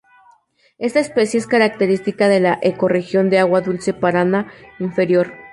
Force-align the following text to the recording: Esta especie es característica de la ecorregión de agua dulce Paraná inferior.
Esta 0.79 0.99
especie 0.99 1.39
es 1.39 1.45
característica 1.45 2.27
de 2.27 2.39
la 2.39 2.57
ecorregión 2.63 3.29
de 3.29 3.37
agua 3.37 3.61
dulce 3.61 3.93
Paraná 3.93 4.51
inferior. 4.79 5.31